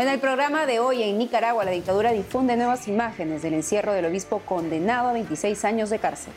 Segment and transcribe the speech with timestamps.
[0.00, 4.06] En el programa de hoy en Nicaragua, la dictadura difunde nuevas imágenes del encierro del
[4.06, 6.32] obispo condenado a 26 años de cárcel.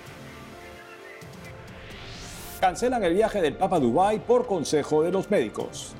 [2.59, 5.95] Cancelan el viaje del Papa Dubái por consejo de los médicos.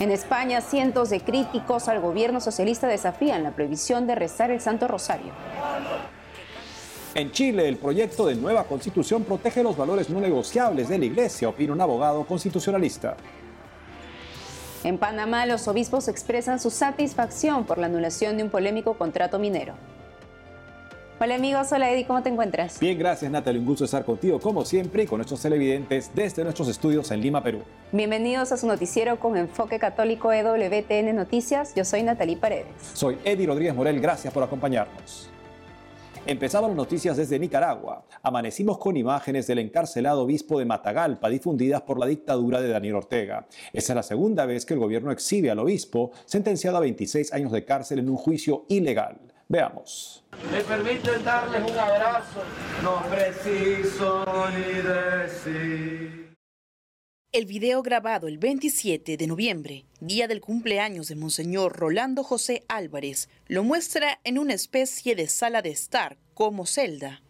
[0.00, 4.88] En España, cientos de críticos al gobierno socialista desafían la prohibición de rezar el Santo
[4.88, 5.34] Rosario.
[7.14, 11.50] En Chile, el proyecto de nueva constitución protege los valores no negociables de la Iglesia,
[11.50, 13.18] opina un abogado constitucionalista.
[14.86, 19.74] En Panamá, los obispos expresan su satisfacción por la anulación de un polémico contrato minero.
[21.18, 22.78] Hola amigos, hola Eddie, ¿cómo te encuentras?
[22.78, 26.68] Bien, gracias Natalie, un gusto estar contigo como siempre y con nuestros televidentes desde nuestros
[26.68, 27.62] estudios en Lima, Perú.
[27.90, 32.68] Bienvenidos a su noticiero con enfoque católico EWTN Noticias, yo soy Natalie Paredes.
[32.92, 35.30] Soy Eddie Rodríguez Morel, gracias por acompañarnos.
[36.28, 38.04] Empezamos las noticias desde Nicaragua.
[38.20, 43.46] Amanecimos con imágenes del encarcelado obispo de Matagalpa difundidas por la dictadura de Daniel Ortega.
[43.72, 47.52] Esa es la segunda vez que el gobierno exhibe al obispo, sentenciado a 26 años
[47.52, 49.18] de cárcel en un juicio ilegal.
[49.48, 50.24] Veamos.
[50.50, 52.42] Me permiten darles un abrazo,
[52.82, 56.25] no preciso ni decir.
[57.36, 63.28] El video grabado el 27 de noviembre, día del cumpleaños de Monseñor Rolando José Álvarez,
[63.46, 67.20] lo muestra en una especie de sala de estar como celda.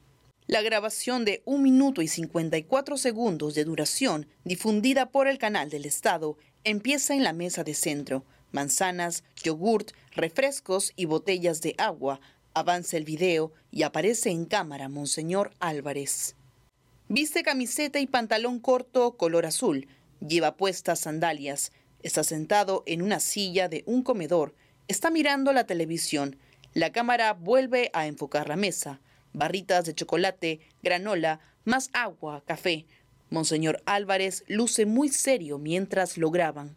[0.46, 5.84] La grabación de 1 minuto y 54 segundos de duración, difundida por el canal del
[5.84, 8.24] Estado, empieza en la mesa de centro.
[8.52, 12.20] Manzanas, yogurt, refrescos y botellas de agua.
[12.54, 16.36] Avanza el video y aparece en cámara Monseñor Álvarez.
[17.08, 19.86] Viste camiseta y pantalón corto color azul.
[20.20, 21.72] Lleva puestas sandalias.
[22.02, 24.54] Está sentado en una silla de un comedor.
[24.88, 26.38] Está mirando la televisión.
[26.72, 29.00] La cámara vuelve a enfocar la mesa.
[29.32, 32.86] Barritas de chocolate, granola, más agua, café.
[33.28, 36.76] Monseñor Álvarez luce muy serio mientras lo graban.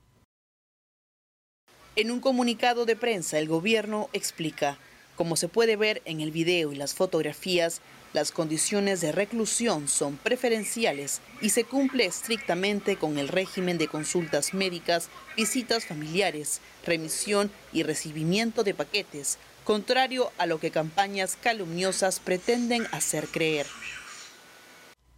[1.95, 4.77] En un comunicado de prensa, el gobierno explica,
[5.15, 7.81] como se puede ver en el video y las fotografías,
[8.13, 14.53] las condiciones de reclusión son preferenciales y se cumple estrictamente con el régimen de consultas
[14.53, 22.87] médicas, visitas familiares, remisión y recibimiento de paquetes, contrario a lo que campañas calumniosas pretenden
[22.91, 23.67] hacer creer.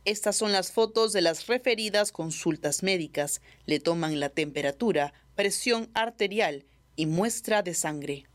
[0.03, 3.39] Estas son las fotos de las referidas consultas médicas.
[3.67, 6.65] Le toman la temperatura, presión arterial
[6.95, 8.25] y muestra de sangre.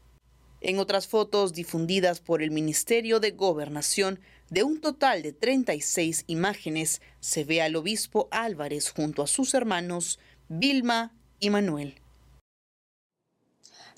[0.60, 4.20] En otras fotos difundidas por el Ministerio de Gobernación,
[4.50, 10.18] de un total de 36 imágenes, se ve al obispo Álvarez junto a sus hermanos
[10.48, 12.00] Vilma y Manuel.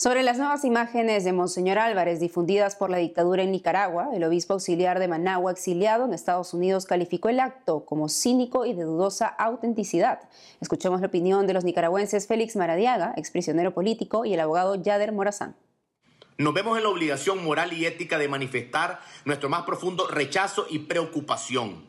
[0.01, 4.53] Sobre las nuevas imágenes de Monseñor Álvarez difundidas por la dictadura en Nicaragua, el obispo
[4.53, 9.27] auxiliar de Managua, exiliado en Estados Unidos, calificó el acto como cínico y de dudosa
[9.27, 10.21] autenticidad.
[10.61, 15.57] Escuchemos la opinión de los nicaragüenses Félix Maradiaga, exprisionero político, y el abogado Yader Morazán.
[16.39, 20.79] Nos vemos en la obligación moral y ética de manifestar nuestro más profundo rechazo y
[20.79, 21.85] preocupación.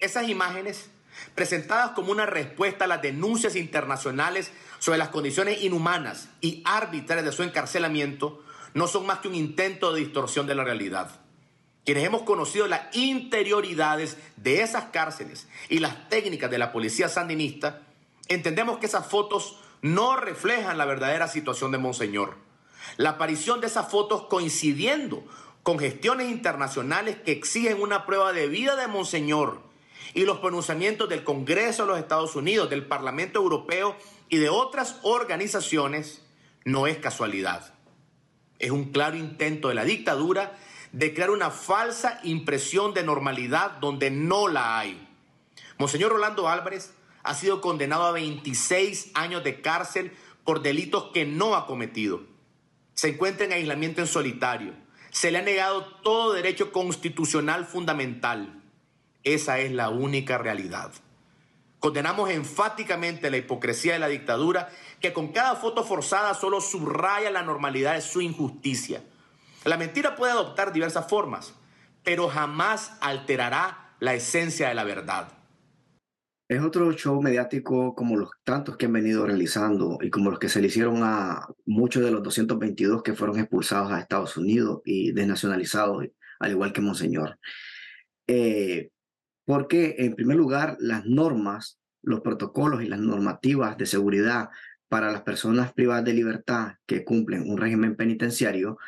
[0.00, 0.90] Esas imágenes
[1.36, 7.30] presentadas como una respuesta a las denuncias internacionales sobre las condiciones inhumanas y arbitrarias de
[7.30, 8.42] su encarcelamiento,
[8.74, 11.20] no son más que un intento de distorsión de la realidad.
[11.84, 17.82] Quienes hemos conocido las interioridades de esas cárceles y las técnicas de la policía sandinista,
[18.26, 22.51] entendemos que esas fotos no reflejan la verdadera situación de Monseñor.
[22.96, 25.24] La aparición de esas fotos coincidiendo
[25.62, 29.62] con gestiones internacionales que exigen una prueba de vida de Monseñor
[30.14, 33.96] y los pronunciamientos del Congreso de los Estados Unidos, del Parlamento Europeo
[34.28, 36.22] y de otras organizaciones
[36.64, 37.74] no es casualidad.
[38.58, 40.58] Es un claro intento de la dictadura
[40.92, 45.08] de crear una falsa impresión de normalidad donde no la hay.
[45.78, 46.92] Monseñor Rolando Álvarez
[47.22, 50.12] ha sido condenado a 26 años de cárcel
[50.44, 52.31] por delitos que no ha cometido.
[52.94, 54.74] Se encuentra en aislamiento en solitario.
[55.10, 58.62] Se le ha negado todo derecho constitucional fundamental.
[59.24, 60.92] Esa es la única realidad.
[61.78, 67.42] Condenamos enfáticamente la hipocresía de la dictadura que con cada foto forzada solo subraya la
[67.42, 69.02] normalidad de su injusticia.
[69.64, 71.54] La mentira puede adoptar diversas formas,
[72.04, 75.41] pero jamás alterará la esencia de la verdad.
[76.48, 80.48] Es otro show mediático como los tantos que han venido realizando y como los que
[80.48, 85.12] se le hicieron a muchos de los 222 que fueron expulsados a Estados Unidos y
[85.12, 86.04] desnacionalizados,
[86.40, 87.38] al igual que Monseñor.
[88.26, 88.90] Eh,
[89.44, 94.50] porque, en primer lugar, las normas, los protocolos y las normativas de seguridad
[94.88, 98.78] para las personas privadas de libertad que cumplen un régimen penitenciario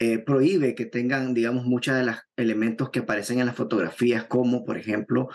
[0.00, 4.64] eh, prohíbe que tengan, digamos, muchos de los elementos que aparecen en las fotografías, como,
[4.64, 5.28] por ejemplo,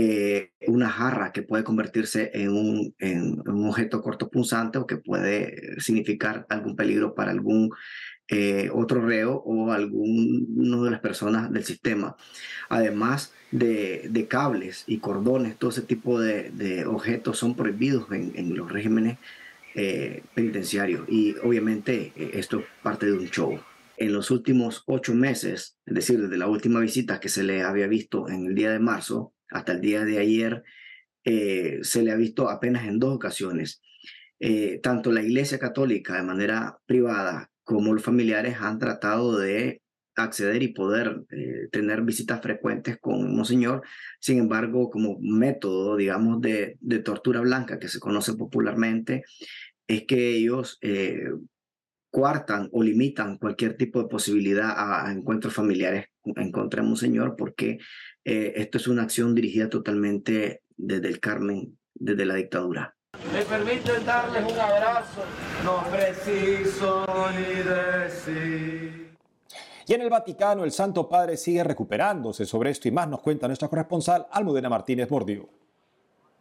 [0.00, 5.80] eh, una jarra que puede convertirse en un, en un objeto cortopunzante o que puede
[5.80, 7.70] significar algún peligro para algún
[8.28, 12.14] eh, otro reo o alguno de las personas del sistema.
[12.68, 19.18] Además de, cables y cordones, todo ese tipo de, objetos son prohibidos en, los regímenes
[19.74, 23.58] eh, penitenciarios y obviamente eh, esto es parte de un show.
[23.96, 27.88] En los últimos ocho meses, es decir, desde la última visita que se le había
[27.88, 30.62] visto en el día de marzo hasta el día de ayer,
[31.24, 33.82] se le ha visto apenas en dos ocasiones.
[34.82, 39.82] tanto la Iglesia Católica de manera privada cómo los familiares han tratado de
[40.22, 43.82] acceder y poder eh, tener visitas frecuentes con Monseñor.
[44.20, 49.24] Sin embargo, como método, digamos, de, tortura blanca que se conoce popularmente,
[49.86, 51.30] es que ellos eh,
[52.10, 57.78] cuartan o limitan cualquier tipo de posibilidad a, encuentros familiares en contra de Monseñor, porque
[58.24, 62.94] eh, esto es una acción dirigida totalmente desde el Carmen, desde la dictadura.
[63.32, 65.24] Me permiten darles un abrazo,
[65.64, 69.08] no preciso ni decir.
[69.86, 72.44] Y en el Vaticano, el Santo Padre sigue recuperándose.
[72.44, 75.48] Sobre esto y más nos cuenta nuestra corresponsal Almudena Martínez Bordio.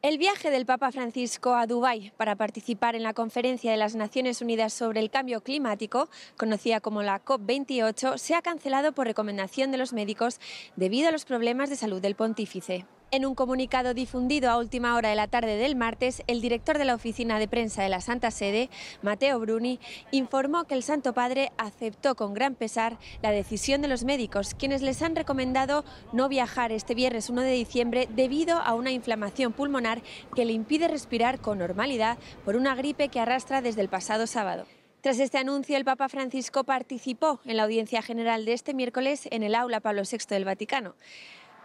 [0.08, 4.42] El viaje del Papa Francisco a Dubái para participar en la Conferencia de las Naciones
[4.42, 6.08] Unidas sobre el Cambio Climático,
[6.38, 10.40] conocida como la COP28, se ha cancelado por recomendación de los médicos
[10.78, 12.86] debido a los problemas de salud del pontífice.
[13.10, 16.84] En un comunicado difundido a última hora de la tarde del martes, el director de
[16.84, 18.70] la oficina de prensa de la Santa Sede,
[19.02, 19.80] Mateo Bruni,
[20.12, 24.82] informó que el Santo Padre aceptó con gran pesar la decisión de los médicos, quienes
[24.82, 30.02] les han recomendado no viajar este viernes 1 de diciembre debido a una inflamación pulmonar
[30.36, 34.66] que le impide respirar con normalidad por una gripe que arrastra desde el pasado sábado.
[35.00, 39.44] Tras este anuncio, el Papa Francisco participó en la audiencia general de este miércoles en
[39.44, 40.96] el aula Pablo VI del Vaticano.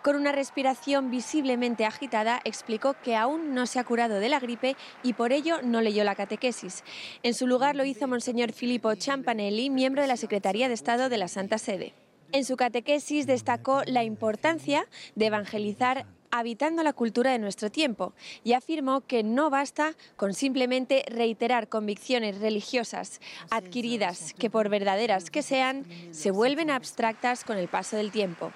[0.03, 4.77] Con una respiración visiblemente agitada, explicó que aún no se ha curado de la gripe
[5.05, 6.83] y por ello no leyó la catequesis.
[7.23, 11.19] En su lugar lo hizo Monseñor Filippo Champanelli, miembro de la Secretaría de Estado de
[11.19, 11.95] la Santa Sede.
[12.33, 18.13] En su catequesis destacó la importancia de evangelizar habitando la cultura de nuestro tiempo
[18.43, 23.21] y afirmó que no basta con simplemente reiterar convicciones religiosas
[23.51, 28.51] adquiridas que por verdaderas que sean, se vuelven abstractas con el paso del tiempo.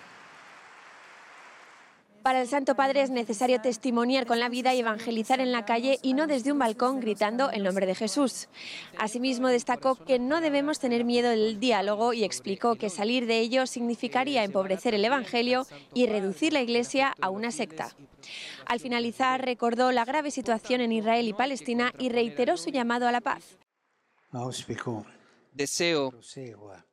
[2.27, 6.01] Para el Santo Padre es necesario testimoniar con la vida y evangelizar en la calle
[6.03, 8.49] y no desde un balcón gritando el nombre de Jesús.
[8.99, 13.69] Asimismo, destacó que no debemos tener miedo del diálogo y explicó que salir de ello
[13.69, 17.95] significaría empobrecer el Evangelio y reducir la Iglesia a una secta.
[18.67, 23.13] Al finalizar, recordó la grave situación en Israel y Palestina y reiteró su llamado a
[23.13, 23.57] la paz.
[25.53, 26.13] Deseo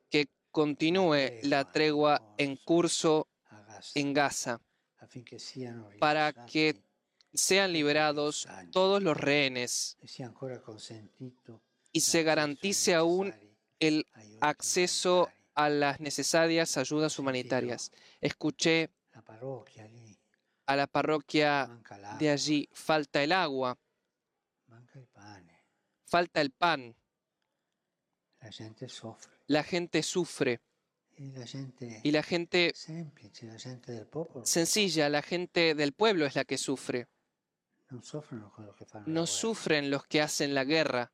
[0.08, 3.26] que continúe la tregua en curso
[3.96, 4.60] en Gaza
[5.98, 6.76] para que
[7.32, 9.96] sean liberados todos los rehenes
[11.92, 13.34] y se garantice aún
[13.78, 14.06] el
[14.40, 17.92] acceso a las necesarias ayudas humanitarias.
[18.20, 18.90] Escuché
[20.66, 21.68] a la parroquia
[22.18, 23.78] de allí, falta el agua,
[26.06, 26.96] falta el pan,
[29.46, 30.60] la gente sufre.
[31.16, 32.72] Y la gente
[34.44, 37.08] sencilla, la gente del pueblo es la que sufre.
[39.06, 41.12] No sufren los que hacen la guerra.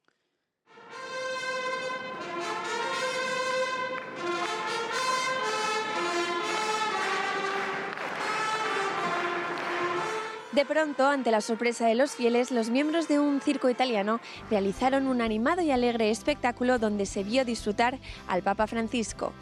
[10.53, 14.21] De pronto, ante la sorpresa de los fieles, los miembros de un circo italiano
[14.51, 19.33] realizaron un animado y alegre espectáculo donde se vio disfrutar al Papa Francisco.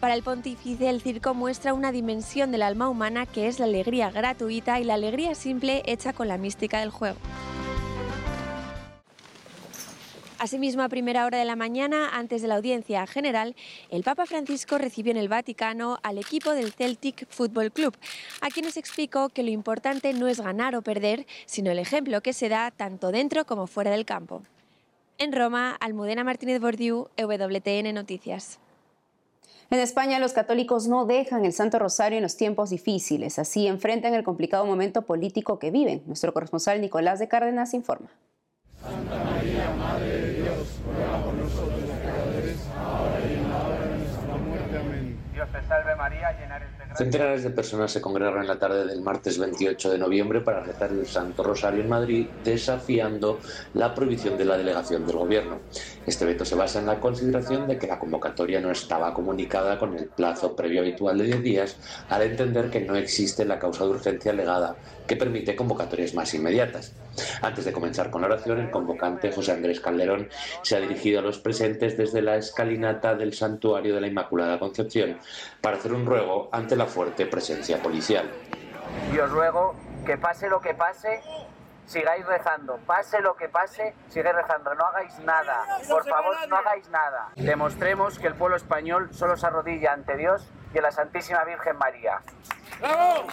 [0.00, 4.10] Para el pontífice, el circo muestra una dimensión del alma humana que es la alegría
[4.10, 7.16] gratuita y la alegría simple hecha con la mística del juego.
[10.38, 13.56] Asimismo, a primera hora de la mañana, antes de la audiencia general,
[13.90, 17.96] el Papa Francisco recibió en el Vaticano al equipo del Celtic Football Club,
[18.42, 22.34] a quienes explicó que lo importante no es ganar o perder, sino el ejemplo que
[22.34, 24.42] se da tanto dentro como fuera del campo.
[25.16, 28.58] En Roma, Almudena Martínez Bordiú, EWTN Noticias.
[29.68, 34.14] En España los católicos no dejan el Santo Rosario en los tiempos difíciles, así enfrentan
[34.14, 36.02] el complicado momento político que viven.
[36.06, 38.08] Nuestro corresponsal Nicolás de Cárdenas informa.
[39.08, 39.55] María,
[46.96, 50.92] Centenares de personas se congregaron en la tarde del martes 28 de noviembre para rezar
[50.92, 53.38] el Santo Rosario en Madrid, desafiando
[53.74, 55.60] la prohibición de la delegación del Gobierno.
[56.06, 59.94] Este veto se basa en la consideración de que la convocatoria no estaba comunicada con
[59.94, 61.76] el plazo previo habitual de 10 días,
[62.08, 64.76] al entender que no existe la causa de urgencia alegada
[65.06, 66.94] que permite convocatorias más inmediatas.
[67.40, 70.28] Antes de comenzar con la oración, el convocante José Andrés Calderón
[70.62, 75.18] se ha dirigido a los presentes desde la escalinata del Santuario de la Inmaculada Concepción
[75.60, 78.30] para hacer un ruego ante la fuerte presencia policial.
[79.12, 79.74] Y os ruego
[80.04, 81.20] que pase lo que pase,
[81.86, 82.78] sigáis rezando.
[82.86, 84.74] Pase lo que pase, sigáis rezando.
[84.74, 85.64] No hagáis nada.
[85.88, 87.30] Por favor, no hagáis nada.
[87.36, 91.76] Demostremos que el pueblo español solo se arrodilla ante Dios y a la Santísima Virgen
[91.76, 92.20] María.
[92.80, 93.26] ¡Bravo!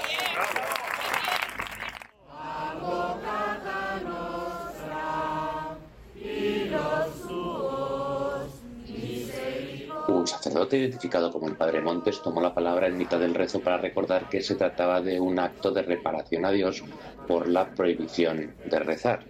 [10.23, 13.77] Un sacerdote identificado como el Padre Montes tomó la palabra en mitad del rezo para
[13.77, 16.81] recordar que se trataba de un acto de reparación a Dios
[17.27, 19.25] por la prohibición de rezar.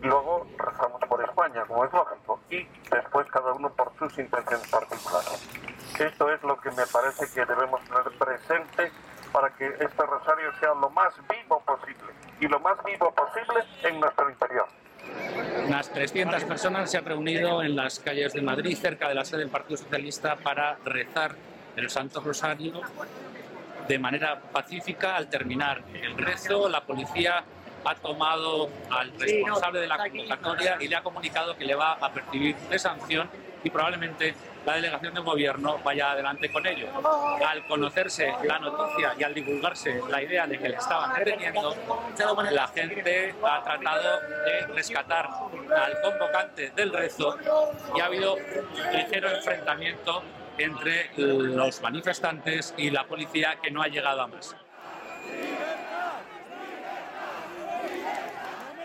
[0.00, 5.46] Luego rezamos por España, como es lógico, y después cada uno por sus intenciones particulares.
[6.00, 8.90] Esto es lo que me parece que debemos tener presente
[9.30, 14.00] para que este rosario sea lo más vivo posible y lo más vivo posible en
[14.00, 14.68] nuestro interior.
[15.68, 19.40] Unas 300 personas se han reunido en las calles de Madrid, cerca de la sede
[19.40, 21.34] del Partido Socialista, para rezar
[21.76, 22.80] el Santo Rosario
[23.86, 25.14] de manera pacífica.
[25.14, 27.44] Al terminar el rezo, la policía
[27.84, 32.10] ha tomado al responsable de la convocatoria y le ha comunicado que le va a
[32.14, 33.28] percibir de sanción
[33.62, 34.34] y probablemente
[34.68, 36.88] la delegación de gobierno vaya adelante con ello.
[37.46, 41.74] Al conocerse la noticia y al divulgarse la idea de que le estaban deteniendo,
[42.50, 47.38] la gente ha tratado de rescatar al convocante del rezo
[47.96, 48.36] y ha habido
[48.92, 50.22] ligero enfrentamiento
[50.58, 54.54] entre los manifestantes y la policía que no ha llegado a más.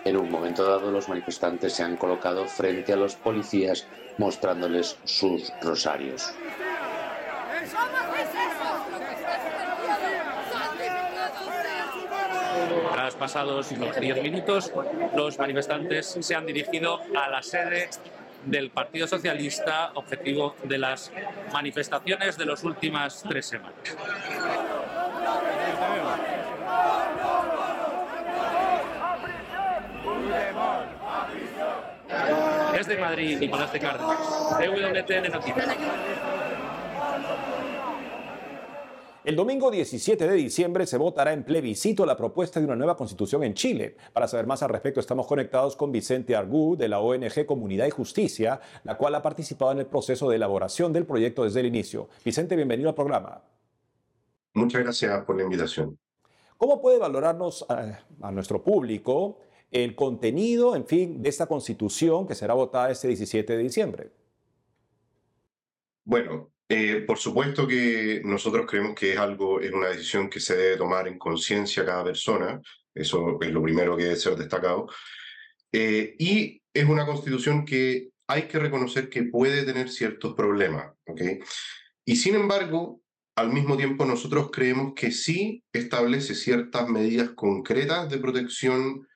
[0.05, 5.51] En un momento dado, los manifestantes se han colocado frente a los policías mostrándoles sus
[5.61, 6.33] rosarios.
[12.93, 14.71] Tras pasados los 10 minutos,
[15.15, 17.89] los manifestantes se han dirigido a la sede
[18.45, 21.11] del Partido Socialista, objetivo de las
[21.53, 23.73] manifestaciones de las últimas tres semanas.
[32.85, 34.17] Desde Madrid, Nicolás de Cárdenas,
[34.59, 35.77] EWTN Noticias.
[39.23, 43.45] El domingo 17 de diciembre se votará en plebiscito la propuesta de una nueva constitución
[43.45, 43.95] en Chile.
[44.11, 47.91] Para saber más al respecto estamos conectados con Vicente Argú de la ONG Comunidad y
[47.91, 52.09] Justicia, la cual ha participado en el proceso de elaboración del proyecto desde el inicio.
[52.25, 53.43] Vicente, bienvenido al programa.
[54.55, 55.97] Muchas gracias por la invitación.
[56.57, 59.37] ¿Cómo puede valorarnos a, a nuestro público
[59.73, 64.11] el contenido, en fin, de esta constitución que será votada este 17 de diciembre?
[66.05, 70.55] Bueno, eh, por supuesto que nosotros creemos que es algo, es una decisión que se
[70.55, 72.61] debe tomar en conciencia cada persona,
[72.93, 74.87] eso es lo primero que debe ser destacado,
[75.71, 81.21] eh, y es una constitución que hay que reconocer que puede tener ciertos problemas, ¿ok?
[82.05, 83.01] Y sin embargo,
[83.35, 89.07] al mismo tiempo nosotros creemos que sí establece ciertas medidas concretas de protección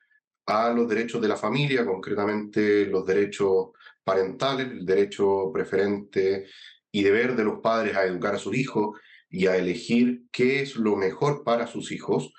[0.47, 3.69] a los derechos de la familia, concretamente los derechos
[4.03, 6.47] parentales, el derecho preferente
[6.91, 8.97] y deber de los padres a educar a sus hijos
[9.29, 12.33] y a elegir qué es lo mejor para sus hijos,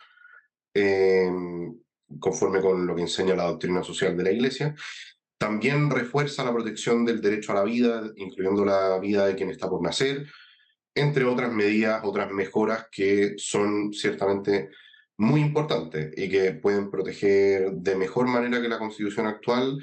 [0.72, 1.30] eh,
[2.18, 4.74] conforme con lo que enseña la doctrina social de la Iglesia.
[5.36, 9.68] También refuerza la protección del derecho a la vida, incluyendo la vida de quien está
[9.68, 10.26] por nacer,
[10.94, 14.70] entre otras medidas, otras mejoras que son ciertamente
[15.18, 19.78] muy importantes y que pueden proteger de mejor manera que la constitución actual,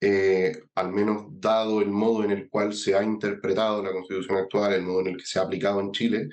[0.00, 4.74] eh, al menos dado el modo en el cual se ha interpretado la constitución actual,
[4.74, 6.28] el modo en el que se ha aplicado en Chile.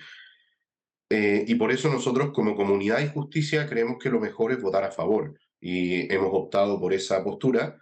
[1.10, 4.84] Eh, y por eso nosotros como comunidad y justicia creemos que lo mejor es votar
[4.84, 7.77] a favor y hemos optado por esa postura,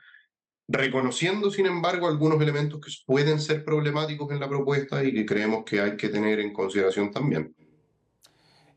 [0.67, 5.63] reconociendo sin embargo algunos elementos que pueden ser problemáticos en la propuesta y que creemos
[5.65, 7.55] que hay que tener en consideración también.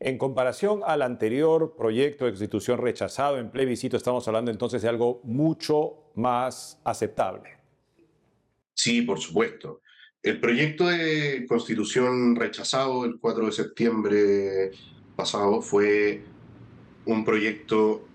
[0.05, 5.21] En comparación al anterior proyecto de constitución rechazado en plebiscito, estamos hablando entonces de algo
[5.23, 7.51] mucho más aceptable.
[8.73, 9.79] Sí, por supuesto.
[10.21, 14.71] El proyecto de constitución rechazado el 4 de septiembre
[15.15, 16.21] pasado fue
[17.05, 18.05] un proyecto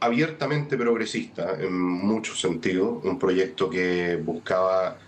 [0.00, 4.98] abiertamente progresista en muchos sentidos, un proyecto que buscaba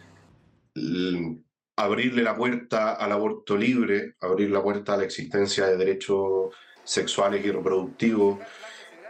[1.84, 7.44] abrirle la puerta al aborto libre, abrir la puerta a la existencia de derechos sexuales
[7.44, 8.38] y reproductivos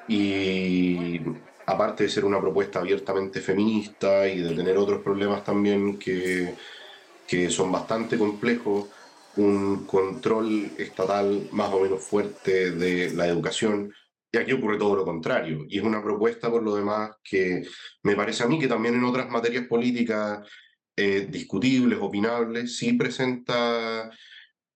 [0.09, 1.21] y
[1.67, 6.55] aparte de ser una propuesta abiertamente feminista y de tener otros problemas también que,
[7.27, 8.89] que son bastante complejos,
[9.37, 13.93] un control estatal más o menos fuerte de la educación.
[14.33, 15.65] Y aquí ocurre todo lo contrario.
[15.69, 17.63] Y es una propuesta, por lo demás, que
[18.03, 20.47] me parece a mí que también en otras materias políticas
[21.03, 24.11] eh, discutibles, opinables, sí presenta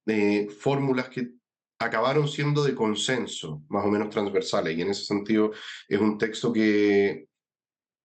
[0.06, 1.32] eh, fórmulas que
[1.78, 4.74] acabaron siendo de consenso, más o menos transversales.
[4.74, 5.52] Y en ese sentido
[5.86, 7.26] es un texto que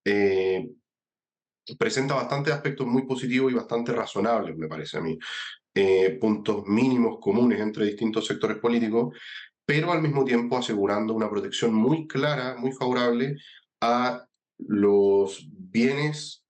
[0.04, 0.70] eh,
[1.78, 5.18] presenta bastantes aspectos muy positivos y bastante razonables, me parece a mí.
[6.20, 9.16] Puntos mínimos comunes entre distintos sectores políticos,
[9.64, 13.36] pero al mismo tiempo asegurando una protección muy clara, muy favorable
[13.80, 14.26] a
[14.58, 16.44] los bienes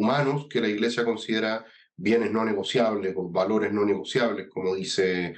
[0.00, 1.64] humanos que la Iglesia considera
[1.96, 5.34] bienes no negociables o valores no negociables, como dice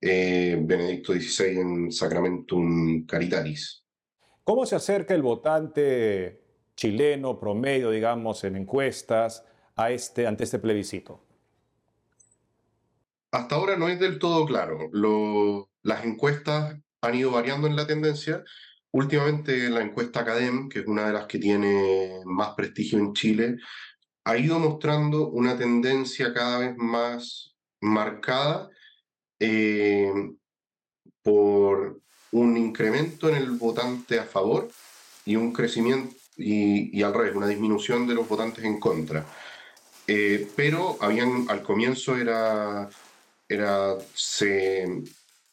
[0.00, 3.84] eh, Benedicto XVI en Sacramentum Caritatis.
[4.44, 6.40] ¿Cómo se acerca el votante
[6.74, 9.44] chileno promedio, digamos, en encuestas
[9.76, 11.24] a este, ante este plebiscito?
[13.30, 14.90] Hasta ahora no es del todo claro.
[15.82, 18.42] las encuestas han ido variando en la tendencia.
[18.92, 23.56] Últimamente la encuesta Academ, que es una de las que tiene más prestigio en Chile,
[24.24, 28.70] ha ido mostrando una tendencia cada vez más marcada
[29.38, 30.12] eh,
[31.22, 32.00] por
[32.32, 34.68] un incremento en el votante a favor
[35.24, 39.26] y un crecimiento, y, al revés, una disminución de los votantes en contra.
[40.06, 42.88] Eh, pero habían, al comienzo era,
[43.48, 45.02] era se,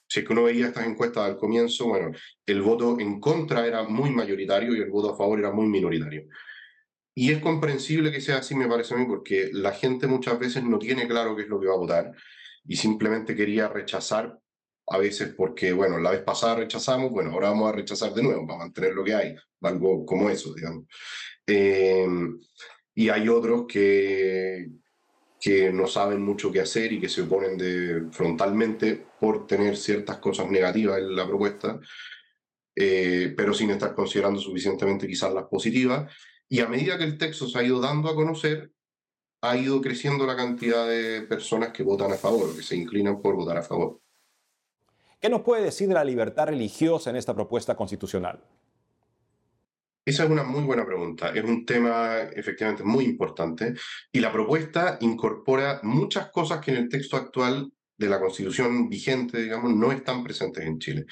[0.08, 2.12] si es que uno veía estas encuestas al comienzo, bueno,
[2.46, 6.28] el voto en contra era muy mayoritario y el voto a favor era muy minoritario.
[7.20, 10.64] Y es comprensible que sea así, me parece a mí, porque la gente muchas veces
[10.64, 12.14] no tiene claro qué es lo que va a votar
[12.64, 14.38] y simplemente quería rechazar
[14.86, 18.46] a veces porque, bueno, la vez pasada rechazamos, bueno, ahora vamos a rechazar de nuevo,
[18.46, 20.86] para mantener lo que hay, algo como eso, digamos.
[21.48, 22.40] Em,
[22.94, 24.68] y hay otros que,
[25.42, 30.18] que no saben mucho qué hacer y que se oponen de, frontalmente por tener ciertas
[30.18, 31.80] cosas negativas en la propuesta,
[32.75, 36.14] eh, pero sin estar considerando suficientemente quizás las positivas.
[36.50, 38.72] Y a medida que el texto se ha ido dando a conocer,
[39.42, 43.36] ha ido creciendo la cantidad de personas que votan a favor, que se inclinan por
[43.36, 44.01] votar a favor.
[45.20, 48.44] ¿Qué nos puede decir de la libertad religiosa en esta propuesta constitucional?
[50.05, 51.29] Esa es una muy buena pregunta.
[51.29, 53.74] Es un tema efectivamente muy importante
[54.12, 59.42] y la propuesta incorpora muchas cosas que en el texto actual de la constitución vigente,
[59.42, 61.05] digamos, no están presentes en Chile.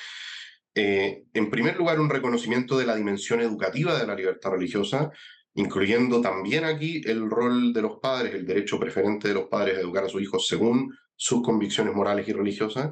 [0.77, 5.09] Eh, en primer lugar, un reconocimiento de la dimensión educativa de la libertad religiosa,
[5.53, 9.81] incluyendo también aquí el rol de los padres, el derecho preferente de los padres a
[9.81, 12.89] educar a sus hijos según sus convicciones morales y religiosas.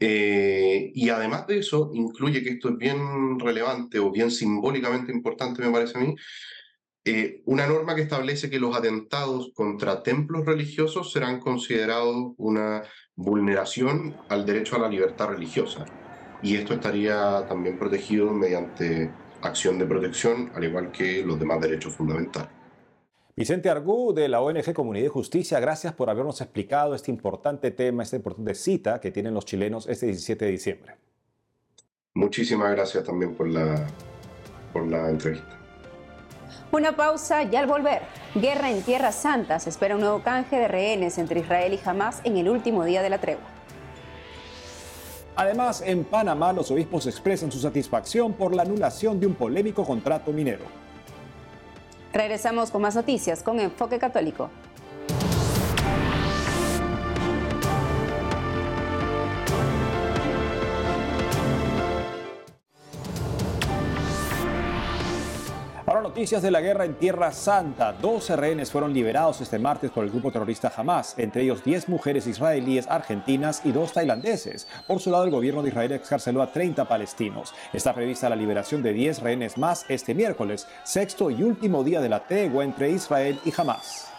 [0.00, 5.62] Eh, y además de eso, incluye que esto es bien relevante o bien simbólicamente importante,
[5.62, 6.14] me parece a mí,
[7.04, 12.82] eh, una norma que establece que los atentados contra templos religiosos serán considerados una
[13.14, 15.86] vulneración al derecho a la libertad religiosa.
[16.42, 19.10] Y esto estaría también protegido mediante
[19.42, 22.50] acción de protección, al igual que los demás derechos fundamentales.
[23.36, 28.02] Vicente Argú de la ONG Comunidad y Justicia, gracias por habernos explicado este importante tema,
[28.02, 30.94] esta importante cita que tienen los chilenos este 17 de diciembre.
[32.14, 33.86] Muchísimas gracias también por la,
[34.72, 35.56] por la entrevista.
[36.72, 38.02] Una pausa y al volver.
[38.34, 39.60] Guerra en Tierra Santa.
[39.60, 43.02] Se espera un nuevo canje de rehenes entre Israel y Hamas en el último día
[43.02, 43.55] de la tregua.
[45.36, 50.32] Además, en Panamá los obispos expresan su satisfacción por la anulación de un polémico contrato
[50.32, 50.64] minero.
[52.12, 54.48] Regresamos con más noticias con Enfoque Católico.
[66.16, 67.92] Noticias de la guerra en Tierra Santa.
[67.92, 72.26] 12 rehenes fueron liberados este martes por el grupo terrorista Hamas, entre ellos 10 mujeres
[72.26, 74.66] israelíes, argentinas y dos tailandeses.
[74.86, 77.52] Por su lado, el gobierno de Israel excarceló a 30 palestinos.
[77.74, 82.08] Está prevista la liberación de 10 rehenes más este miércoles, sexto y último día de
[82.08, 84.15] la tregua entre Israel y Hamas.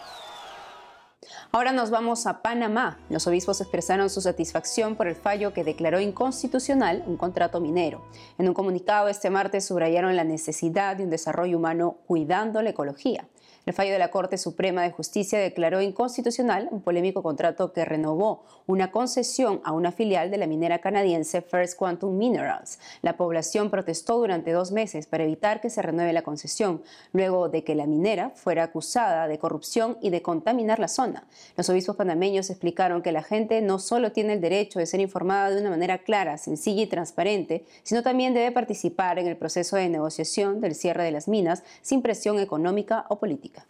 [1.50, 2.98] Ahora nos vamos a Panamá.
[3.08, 8.04] Los obispos expresaron su satisfacción por el fallo que declaró inconstitucional un contrato minero.
[8.36, 13.26] En un comunicado este martes subrayaron la necesidad de un desarrollo humano cuidando la ecología.
[13.68, 18.42] El fallo de la Corte Suprema de Justicia declaró inconstitucional un polémico contrato que renovó
[18.66, 22.78] una concesión a una filial de la minera canadiense First Quantum Minerals.
[23.02, 26.82] La población protestó durante dos meses para evitar que se renueve la concesión,
[27.12, 31.26] luego de que la minera fuera acusada de corrupción y de contaminar la zona.
[31.56, 35.50] Los obispos panameños explicaron que la gente no solo tiene el derecho de ser informada
[35.50, 39.88] de una manera clara, sencilla y transparente, sino también debe participar en el proceso de
[39.88, 43.66] negociación del cierre de las minas sin presión económica o política.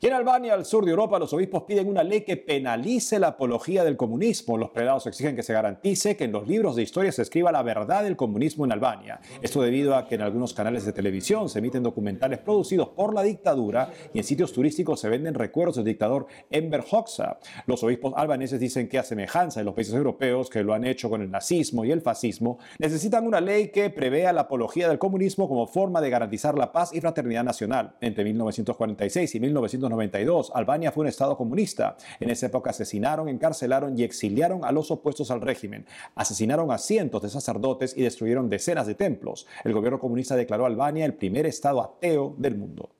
[0.00, 3.28] Y en Albania, al sur de Europa, los obispos piden una ley que penalice la
[3.28, 4.58] apología del comunismo.
[4.58, 7.62] Los prelados exigen que se garantice que en los libros de historia se escriba la
[7.62, 9.20] verdad del comunismo en Albania.
[9.40, 13.22] Esto debido a que en algunos canales de televisión se emiten documentales producidos por la
[13.22, 17.38] dictadura y en sitios turísticos se venden recuerdos del dictador Enver Hoxha.
[17.66, 21.08] Los obispos albaneses dicen que a semejanza de los países europeos que lo han hecho
[21.08, 25.48] con el nazismo y el fascismo, necesitan una ley que prevea la apología del comunismo
[25.48, 27.96] como forma de garantizar la paz y fraternidad nacional.
[28.00, 31.96] Entre 1946 y 1990 1992, Albania fue un estado comunista.
[32.20, 35.86] En esa época asesinaron, encarcelaron y exiliaron a los opuestos al régimen.
[36.14, 39.46] Asesinaron a cientos de sacerdotes y destruyeron decenas de templos.
[39.64, 42.90] El gobierno comunista declaró a Albania el primer estado ateo del mundo.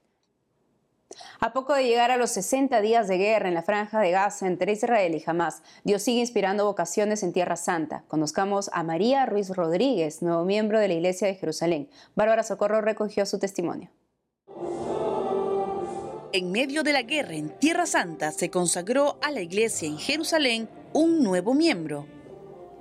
[1.41, 4.47] A poco de llegar a los 60 días de guerra en la franja de Gaza
[4.47, 8.05] entre Israel y Hamas, Dios sigue inspirando vocaciones en Tierra Santa.
[8.09, 11.89] Conozcamos a María Ruiz Rodríguez, nuevo miembro de la Iglesia de Jerusalén.
[12.15, 13.91] Bárbara Socorro recogió su testimonio.
[16.37, 20.69] En medio de la guerra en Tierra Santa se consagró a la iglesia en Jerusalén
[20.93, 22.07] un nuevo miembro.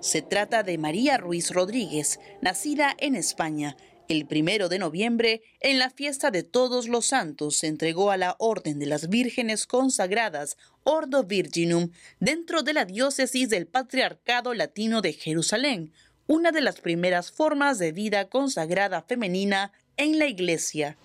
[0.02, 3.78] Se trata de María Ruiz Rodríguez, nacida en España.
[4.10, 8.36] El primero de noviembre, en la fiesta de Todos los Santos, se entregó a la
[8.40, 15.14] Orden de las Vírgenes Consagradas, Ordo Virginum, dentro de la diócesis del Patriarcado Latino de
[15.14, 15.94] Jerusalén,
[16.28, 20.98] una de las primeras formas de vida consagrada femenina en la iglesia.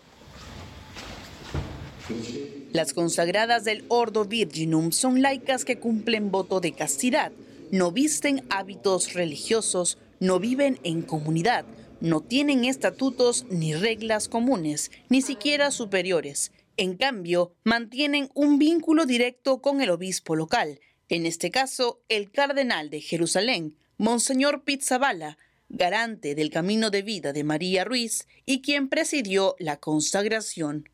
[2.72, 7.32] Las consagradas del Ordo Virginum son laicas que cumplen voto de castidad,
[7.70, 11.64] no visten hábitos religiosos, no viven en comunidad,
[12.00, 16.52] no tienen estatutos ni reglas comunes, ni siquiera superiores.
[16.76, 22.88] En cambio, mantienen un vínculo directo con el obispo local, en este caso el cardenal
[22.88, 29.56] de Jerusalén, Monseñor Pizzabala, garante del camino de vida de María Ruiz y quien presidió
[29.58, 30.88] la consagración.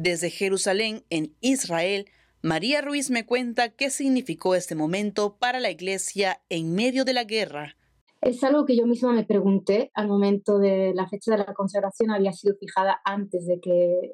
[0.00, 2.06] Desde Jerusalén, en Israel,
[2.40, 7.24] María Ruiz me cuenta qué significó este momento para la iglesia en medio de la
[7.24, 7.76] guerra.
[8.20, 12.12] Es algo que yo misma me pregunté al momento de la fecha de la consagración,
[12.12, 14.12] había sido fijada antes de que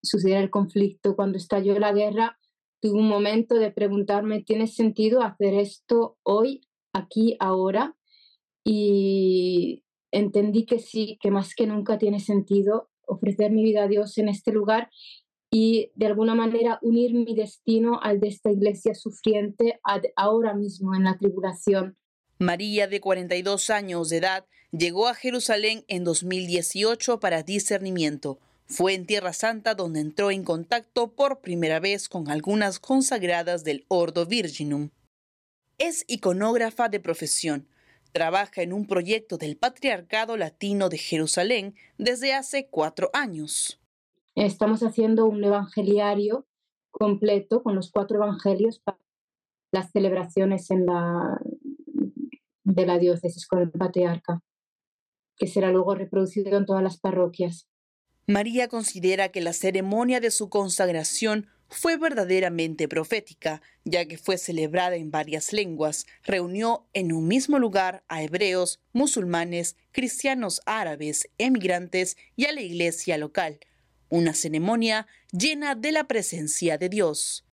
[0.00, 1.16] sucediera el conflicto.
[1.16, 2.38] Cuando estalló la guerra,
[2.80, 7.96] tuve un momento de preguntarme, ¿tiene sentido hacer esto hoy, aquí, ahora?
[8.62, 14.16] Y entendí que sí, que más que nunca tiene sentido ofrecer mi vida a Dios
[14.18, 14.90] en este lugar
[15.50, 19.80] y de alguna manera unir mi destino al de esta iglesia sufriente
[20.14, 21.96] ahora mismo en la tribulación.
[22.38, 28.38] María, de 42 años de edad, llegó a Jerusalén en 2018 para discernimiento.
[28.66, 33.84] Fue en Tierra Santa donde entró en contacto por primera vez con algunas consagradas del
[33.88, 34.90] Ordo Virginum.
[35.78, 37.66] Es iconógrafa de profesión
[38.12, 43.80] Trabaja en un proyecto del Patriarcado Latino de Jerusalén desde hace cuatro años.
[44.34, 46.46] Estamos haciendo un evangeliario
[46.90, 48.98] completo con los cuatro evangelios para
[49.72, 51.40] las celebraciones en la,
[52.64, 54.42] de la diócesis con el patriarca,
[55.36, 57.68] que será luego reproducido en todas las parroquias.
[58.26, 64.96] María considera que la ceremonia de su consagración fue verdaderamente profética, ya que fue celebrada
[64.96, 72.46] en varias lenguas, reunió en un mismo lugar a hebreos, musulmanes, cristianos árabes, emigrantes y
[72.46, 73.60] a la iglesia local,
[74.08, 77.46] una ceremonia llena de la presencia de Dios.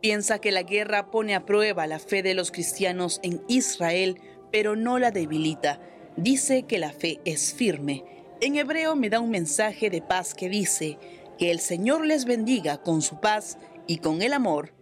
[0.00, 4.74] Piensa que la guerra pone a prueba la fe de los cristianos en Israel, pero
[4.74, 5.80] no la debilita.
[6.16, 8.04] Dice que la fe es firme.
[8.40, 10.98] En hebreo me da un mensaje de paz que dice,
[11.40, 14.74] que el Señor les bendiga con su paz y con el amor.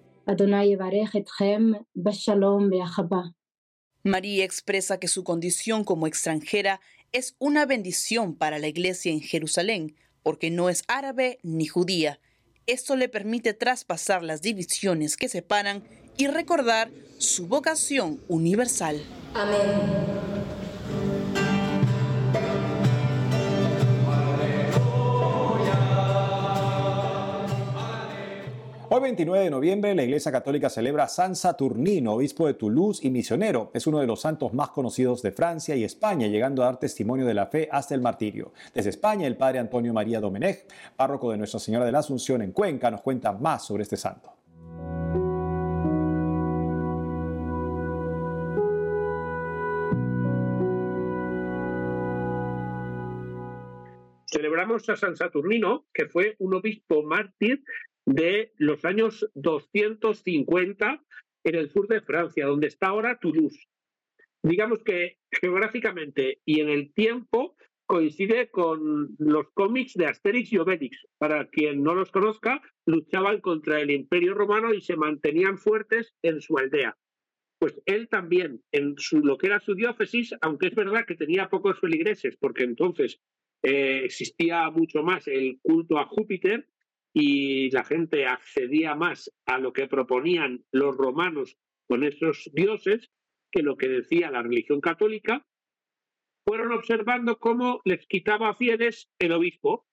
[4.03, 6.81] María expresa que su condición como extranjera
[7.13, 9.95] es una bendición para la iglesia en Jerusalén,
[10.25, 12.19] porque no es árabe ni judía.
[12.67, 15.85] Esto le permite traspasar las divisiones que separan
[16.17, 19.01] y recordar su vocación universal.
[19.35, 20.38] Amén.
[28.99, 33.11] Hoy 29 de noviembre la Iglesia Católica celebra a San Saturnino, obispo de Toulouse y
[33.11, 33.71] misionero.
[33.73, 37.25] Es uno de los santos más conocidos de Francia y España, llegando a dar testimonio
[37.25, 38.53] de la fe hasta el martirio.
[38.75, 42.51] Desde España, el padre Antonio María Domenech, párroco de Nuestra Señora de la Asunción en
[42.51, 44.33] Cuenca, nos cuenta más sobre este santo.
[54.27, 57.63] Celebramos a San Saturnino, que fue un obispo mártir
[58.09, 61.05] de los años 250
[61.45, 63.69] en el sur de Francia, donde está ahora Toulouse.
[64.43, 67.55] Digamos que geográficamente y en el tiempo
[67.87, 71.07] coincide con los cómics de Asterix y Obelix.
[71.19, 76.41] Para quien no los conozca, luchaban contra el Imperio Romano y se mantenían fuertes en
[76.41, 76.97] su aldea.
[77.59, 81.49] Pues él también, en su, lo que era su diócesis, aunque es verdad que tenía
[81.49, 83.21] pocos feligreses, porque entonces
[83.63, 86.69] eh, existía mucho más el culto a Júpiter,
[87.21, 93.11] y la gente accedía más a lo que proponían los romanos con esos dioses
[93.51, 95.45] que lo que decía la religión católica,
[96.47, 99.87] fueron observando cómo les quitaba fieles el obispo,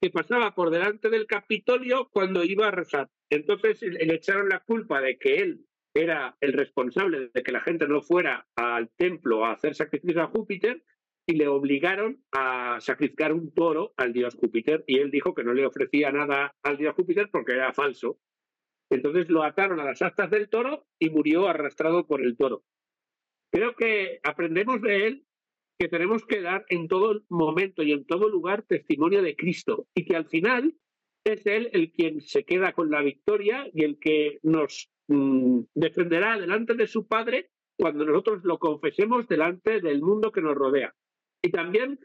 [0.00, 3.08] que pasaba por delante del Capitolio cuando iba a rezar.
[3.30, 7.86] Entonces le echaron la culpa de que él era el responsable de que la gente
[7.86, 10.82] no fuera al templo a hacer sacrificios a Júpiter
[11.26, 15.54] y le obligaron a sacrificar un toro al dios Júpiter y él dijo que no
[15.54, 18.18] le ofrecía nada al dios Júpiter porque era falso.
[18.90, 22.64] Entonces lo ataron a las astas del toro y murió arrastrado por el toro.
[23.50, 25.26] Creo que aprendemos de él
[25.78, 30.04] que tenemos que dar en todo momento y en todo lugar testimonio de Cristo y
[30.04, 30.74] que al final
[31.24, 36.38] es él el quien se queda con la victoria y el que nos mm, defenderá
[36.38, 40.94] delante de su Padre cuando nosotros lo confesemos delante del mundo que nos rodea.
[41.42, 41.98] Y también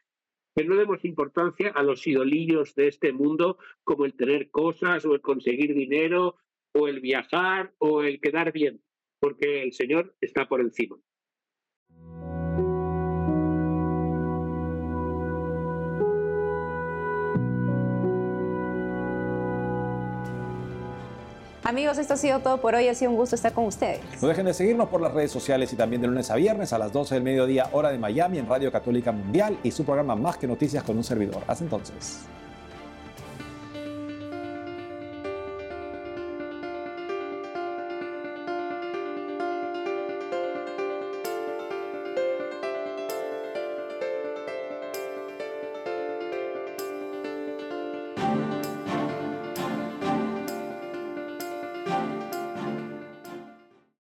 [0.55, 5.13] que no demos importancia a los idolillos de este mundo, como el tener cosas o
[5.13, 6.37] el conseguir dinero
[6.73, 8.81] o el viajar o el quedar bien,
[9.19, 10.97] porque el Señor está por encima.
[21.67, 22.87] Amigos, esto ha sido todo por hoy.
[22.87, 23.99] Ha sido un gusto estar con ustedes.
[24.21, 26.77] No dejen de seguirnos por las redes sociales y también de lunes a viernes a
[26.77, 30.37] las 12 del mediodía, hora de Miami, en Radio Católica Mundial y su programa Más
[30.37, 31.43] que Noticias con un servidor.
[31.45, 32.19] Hasta entonces.